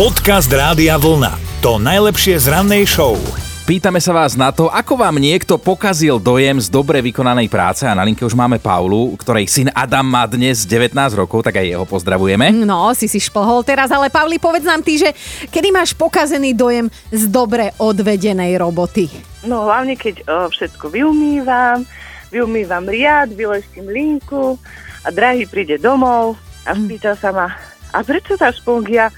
[0.00, 1.60] Podcast Rádia Vlna.
[1.60, 3.20] To najlepšie z rannej show.
[3.68, 7.92] Pýtame sa vás na to, ako vám niekto pokazil dojem z dobre vykonanej práce a
[7.92, 11.84] na linke už máme Paulu, ktorej syn Adam má dnes 19 rokov, tak aj jeho
[11.84, 12.48] pozdravujeme.
[12.64, 15.12] No, si si šplhol teraz, ale Pavli, povedz nám ty, že
[15.52, 19.04] kedy máš pokazený dojem z dobre odvedenej roboty?
[19.44, 21.84] No hlavne, keď o, všetko vyumývam,
[22.32, 24.56] vyumývam riad, vyleštím linku
[25.04, 27.52] a drahý príde domov a spýta sa ma,
[27.92, 29.12] a prečo tá špongia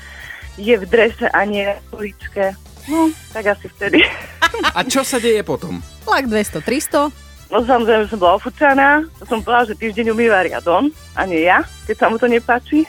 [0.57, 2.45] je v drese a nie v poličke?
[2.91, 4.03] No, tak asi vtedy.
[4.75, 5.79] A čo sa deje potom?
[6.05, 7.53] Lak 200, 300.
[7.53, 11.61] No samozrejme som bola ofúčaná, to som povedala, že týždeň umýva riadon a nie ja,
[11.85, 12.89] keď sa mu to nepáči.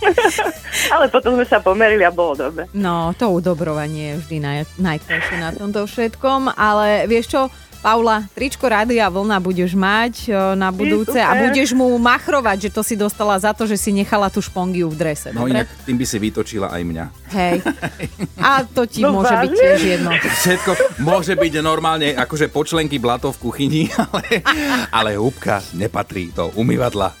[0.94, 2.64] Ale potom sme sa pomerili a bolo dobre.
[2.72, 7.40] No, to udobrovanie je vždy naj, najkrajšie na tomto všetkom, ale vieš čo,
[7.80, 12.84] Paula, tričko Rádia Vlna budeš mať e, na budúce a budeš mu machrovať, že to
[12.84, 15.32] si dostala za to, že si nechala tú špongiu v drese.
[15.32, 15.56] No dobre?
[15.56, 17.04] inak tým by si vytočila aj mňa.
[17.32, 17.56] Hej.
[18.44, 19.56] A to ti No môže byť vážne?
[19.56, 20.10] tiež jedno.
[20.12, 24.44] Všetko môže byť normálne akože počlenky blato v kuchyni, ale,
[24.92, 27.16] ale húbka nepatrí do umývadla.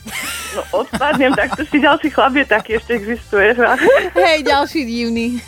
[0.52, 3.56] No odpadnem, tak to si ďalší chlap je taký, ešte existuje.
[4.12, 5.40] Hej, ďalší divný.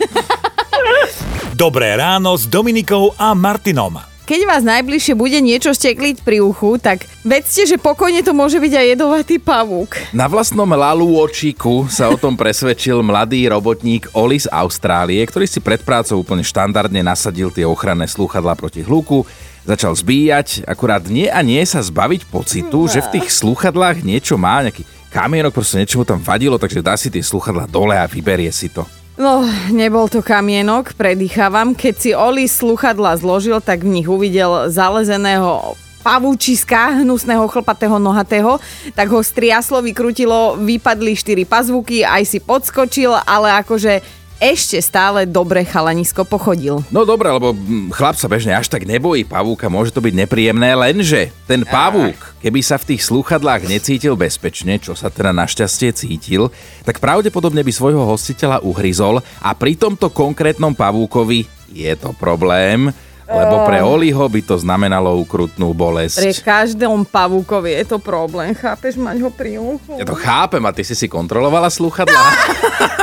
[1.52, 4.11] Dobré ráno s Dominikou a Martinom.
[4.33, 8.72] Keď vás najbližšie bude niečo štekliť pri uchu, tak vedzte, že pokojne to môže byť
[8.80, 10.00] aj jedovatý pavúk.
[10.08, 15.84] Na vlastnom laluočiku sa o tom presvedčil mladý robotník Oli z Austrálie, ktorý si pred
[15.84, 19.28] prácou úplne štandardne nasadil tie ochranné slúchadlá proti hluku,
[19.69, 24.64] začal zbíjať, akurát nie a nie sa zbaviť pocitu, že v tých slúchadlách niečo má,
[24.64, 28.48] nejaký kamienok, proste niečo mu tam vadilo, takže dá si tie slúchadlá dole a vyberie
[28.48, 28.88] si to.
[29.12, 31.77] No, nebol to kamienok, predýchávam.
[31.77, 38.58] Keď si Oli sluchadla zložil, tak v nich uvidel zalezeného pavúčiska, hnusného, chlpatého, nohatého,
[38.96, 45.62] tak ho striaslo, vykrutilo, vypadli štyri pazvuky, aj si podskočil, ale akože ešte stále dobre
[45.62, 46.82] chalanisko pochodil.
[46.90, 47.54] No dobre, lebo
[47.94, 52.58] chlap sa bežne až tak nebojí pavúka, môže to byť nepríjemné, lenže ten pavúk, keby
[52.58, 56.50] sa v tých slúchadlách necítil bezpečne, čo sa teda našťastie cítil,
[56.82, 62.91] tak pravdepodobne by svojho hostiteľa uhryzol a pri tomto konkrétnom pavúkovi je to problém,
[63.32, 66.44] lebo pre Oliho by to znamenalo ukrutnú Pre bolesť.
[66.44, 69.97] každom pavúkovi je to problém, chápeš, mať ho pri uchu?
[69.97, 72.25] Ja to chápem, a ty si si kontrolovala slúchadlá?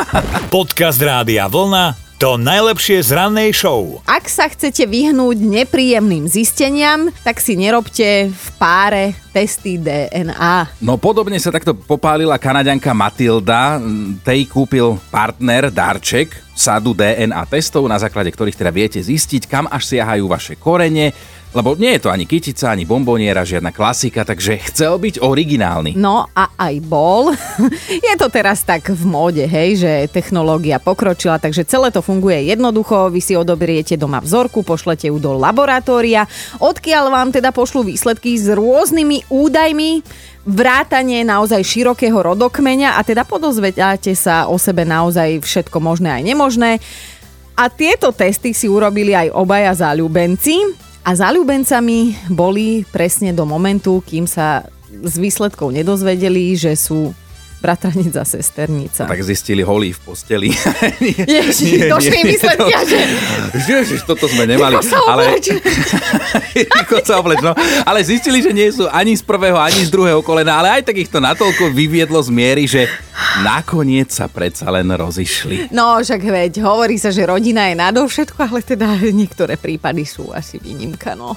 [0.54, 2.09] Podcast Rádia Vlna.
[2.20, 4.04] To najlepšie z rannej show.
[4.04, 10.84] Ak sa chcete vyhnúť nepríjemným zisteniam, tak si nerobte v páre testy DNA.
[10.84, 13.80] No podobne sa takto popálila kanaďanka Matilda.
[14.20, 19.96] Tej kúpil partner darček, sadu DNA testov, na základe ktorých teda viete zistiť, kam až
[19.96, 21.16] siahajú vaše korene,
[21.50, 25.98] lebo nie je to ani kytica, ani bomboniera, žiadna klasika, takže chcel byť originálny.
[25.98, 27.34] No a aj bol.
[28.06, 33.10] Je to teraz tak v móde, hej, že technológia pokročila, takže celé to funguje jednoducho.
[33.10, 36.30] Vy si odoberiete doma vzorku, pošlete ju do laboratória,
[36.62, 40.06] odkiaľ vám teda pošlú výsledky s rôznymi údajmi,
[40.46, 46.72] vrátanie naozaj širokého rodokmeňa a teda podozvedáte sa o sebe naozaj všetko možné aj nemožné.
[47.58, 54.30] A tieto testy si urobili aj obaja záľubenci a záľubencami boli presne do momentu, kým
[54.30, 57.18] sa z výsledkov nedozvedeli, že sú
[57.60, 59.04] bratranic a sesternica.
[59.06, 60.50] Tak zistili holí v posteli.
[61.38, 63.00] Ježiš, došli im výsledky že...
[63.68, 64.80] Ježiš, toto sme nemali.
[64.80, 65.36] Sa ale...
[65.36, 65.46] obleč.
[67.10, 67.52] Sa obleč, no.
[67.84, 70.96] Ale zistili, že nie sú ani z prvého, ani z druhého kolena, ale aj tak
[71.00, 72.88] ich to natoľko vyviedlo z miery, že
[73.44, 75.72] nakoniec sa predsa len rozišli.
[75.76, 80.60] No, však veď, hovorí sa, že rodina je nadovšetko, ale teda niektoré prípady sú asi
[80.60, 81.36] výnimka, no.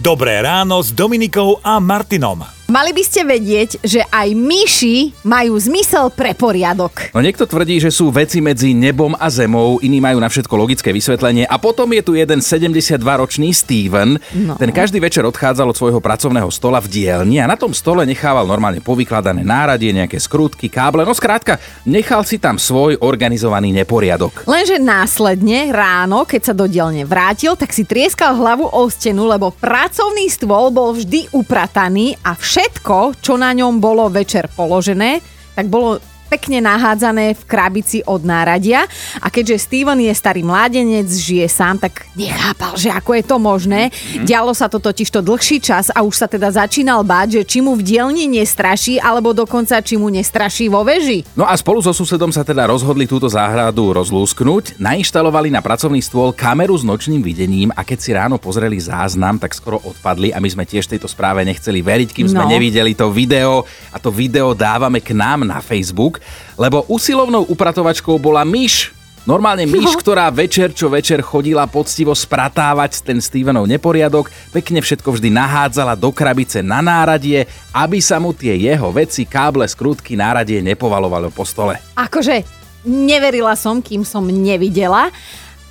[0.00, 2.59] Dobré ráno s Dominikou a Martinom.
[2.80, 7.12] Mali by ste vedieť, že aj myši majú zmysel pre poriadok.
[7.12, 10.88] No niekto tvrdí, že sú veci medzi nebom a zemou, iní majú na všetko logické
[10.88, 14.16] vysvetlenie a potom je tu jeden 72-ročný Steven.
[14.32, 14.56] No.
[14.56, 18.48] Ten každý večer odchádzal od svojho pracovného stola v dielni a na tom stole nechával
[18.48, 24.48] normálne povykladané náradie, nejaké skrutky, káble, no skrátka, nechal si tam svoj organizovaný neporiadok.
[24.48, 29.52] Lenže následne ráno, keď sa do dielne vrátil, tak si trieskal hlavu o stenu, lebo
[29.52, 32.69] pracovný stôl bol vždy uprataný a všetko,
[33.18, 35.20] čo na ňom bolo večer položené,
[35.58, 35.98] tak bolo
[36.30, 38.86] pekne nahádzané v krabici od náradia
[39.18, 43.90] a keďže Steven je starý mládenec, žije sám, tak nechápal, že ako je to možné.
[44.22, 47.58] Dialo sa to totiž to dlhší čas a už sa teda začínal báť, že či
[47.58, 51.26] mu v dielni nestraší, alebo dokonca či mu nestraší vo veži.
[51.34, 56.30] No a spolu so susedom sa teda rozhodli túto záhradu rozlúsknuť, nainštalovali na pracovný stôl
[56.30, 60.46] kameru s nočným videním a keď si ráno pozreli záznam, tak skoro odpadli a my
[60.46, 62.48] sme tiež tejto správe nechceli veriť, kým sme No.
[62.48, 66.19] nevideli to video a to video dávame k nám na Facebook,
[66.56, 73.20] lebo usilovnou upratovačkou bola myš, Normálne myš, ktorá večer čo večer chodila poctivo spratávať ten
[73.20, 77.44] Stevenov neporiadok, pekne všetko vždy nahádzala do krabice na náradie,
[77.76, 81.76] aby sa mu tie jeho veci, káble, skrutky, náradie nepovalovali po stole.
[82.00, 82.48] Akože
[82.88, 85.12] neverila som, kým som nevidela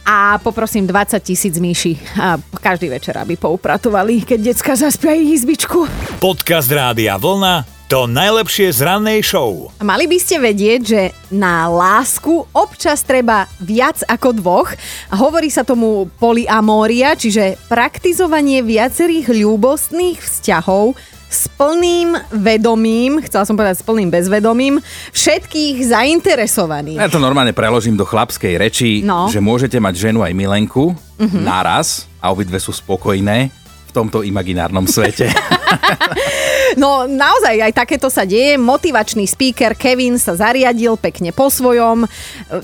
[0.05, 5.89] a poprosím 20 tisíc myši a každý večer, aby poupratovali, keď decka zaspia ich izbičku.
[6.21, 9.74] Podcast Rádia Vlna to najlepšie z rannej show.
[9.81, 11.01] Mali by ste vedieť, že
[11.33, 14.69] na lásku občas treba viac ako dvoch.
[15.09, 20.94] Hovorí sa tomu polyamória, čiže praktizovanie viacerých ľúbostných vzťahov
[21.33, 24.77] s plným vedomím, chcela som povedať s plným bezvedomím,
[25.09, 27.01] všetkých zainteresovaných.
[27.01, 29.33] Ja to normálne preložím do chlapskej reči, no.
[29.33, 31.42] že môžete mať ženu aj milenku uh-huh.
[31.42, 33.50] naraz a obidve sú spokojné
[33.89, 35.33] v tomto imaginárnom svete.
[36.81, 38.57] no naozaj aj takéto sa deje.
[38.57, 42.06] Motivačný speaker Kevin sa zariadil pekne po svojom.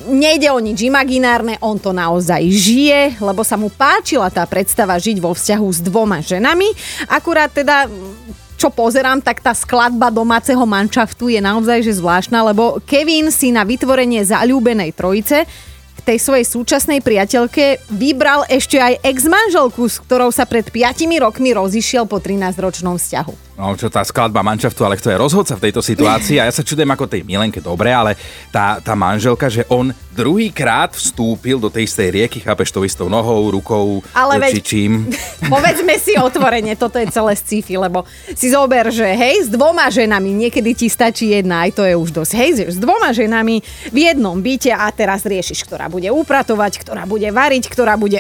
[0.10, 5.18] Nejde o nič imaginárne, on to naozaj žije, lebo sa mu páčila tá predstava žiť
[5.22, 6.70] vo vzťahu s dvoma ženami.
[7.10, 7.90] Akurát teda
[8.56, 13.68] čo pozerám, tak tá skladba domáceho manšaftu je naozaj že zvláštna, lebo Kevin si na
[13.68, 15.44] vytvorenie zaľúbenej trojice
[16.02, 22.10] tej svojej súčasnej priateľke vybral ešte aj ex-manželku, s ktorou sa pred 5 rokmi rozišiel
[22.10, 23.45] po 13-ročnom vzťahu.
[23.56, 26.60] No čo tá skladba manšaftu, ale kto je rozhodca v tejto situácii a ja sa
[26.60, 28.20] čudujem ako tej Milenke, dobre, ale
[28.52, 33.48] tá, tá manželka, že on druhýkrát vstúpil do tej istej rieky, chápeš to istou nohou,
[33.48, 35.08] rukou, ale či čím.
[35.56, 38.04] Povedzme si otvorene, toto je celé sci-fi, lebo
[38.36, 42.12] si zober, že hej, s dvoma ženami, niekedy ti stačí jedna, aj to je už
[42.12, 47.08] dosť, hej, s dvoma ženami v jednom byte a teraz riešiš, ktorá bude upratovať, ktorá
[47.08, 48.20] bude variť, ktorá bude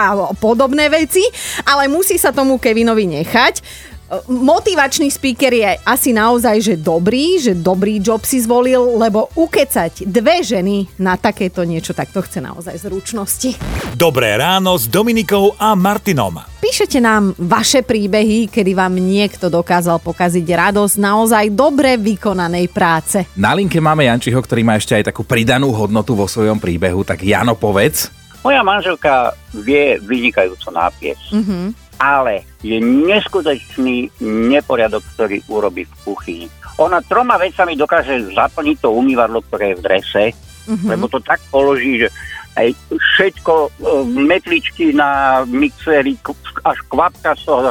[0.44, 1.24] podobné veci,
[1.64, 3.84] ale musí sa tomu Kevinovi nechať
[4.30, 10.42] motivačný speaker je asi naozaj, že dobrý, že dobrý job si zvolil, lebo ukecať dve
[10.44, 13.56] ženy na takéto niečo, tak to chce naozaj zručnosti.
[13.98, 16.42] Dobré ráno s Dominikou a Martinom.
[16.64, 23.28] Píšete nám vaše príbehy, kedy vám niekto dokázal pokaziť radosť naozaj dobre vykonanej práce.
[23.36, 27.20] Na linke máme Jančiho, ktorý má ešte aj takú pridanú hodnotu vo svojom príbehu, tak
[27.20, 28.08] Jano povedz.
[28.40, 31.26] Moja manželka vie vynikajúco nápiesť.
[31.32, 36.46] Mm-hmm ale je neskutočný neporiadok, ktorý urobí v kuchyni.
[36.82, 40.24] Ona troma vecami dokáže zaplniť to umývadlo, ktoré je v drese,
[40.66, 40.88] mm-hmm.
[40.90, 42.08] lebo to tak položí, že
[42.54, 43.68] aj všetko, e,
[44.06, 46.18] metličky na mixeri,
[46.62, 47.70] až kvapka z toho,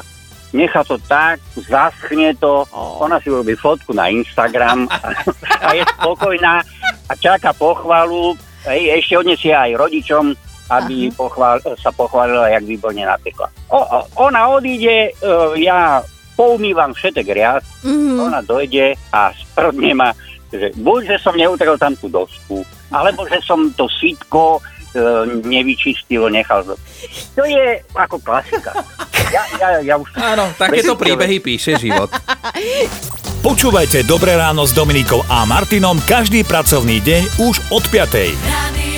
[0.53, 2.67] nechá to tak, zaschne to,
[3.01, 5.15] ona si urobí fotku na Instagram a,
[5.67, 6.61] a je spokojná
[7.09, 8.37] a čaká pochvalu,
[8.69, 10.35] hej, ešte odnesie aj rodičom,
[10.81, 13.51] aby pochvál, sa pochválila, jak výborne napekla.
[13.69, 13.97] O, o,
[14.29, 16.01] ona odíde, uh, ja
[16.33, 18.17] poumývam všetek riad, mm-hmm.
[18.17, 20.09] ona dojde a sprdne ma,
[20.49, 26.29] že buď, že som neutrel tam tú dosku, alebo že som to sítko uh, nevyčistil,
[26.29, 26.65] nechal.
[27.37, 28.73] To je ako klasika.
[29.33, 30.13] Ja, ja, ja už...
[30.13, 32.09] Áno, takéto príbehy píše život.
[33.43, 38.92] Počúvajte Dobré ráno s Dominikou a Martinom každý pracovný deň už od 5.